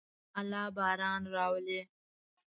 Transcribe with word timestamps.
الله 0.39 0.65
باران 0.77 1.21
راولي. 1.33 1.81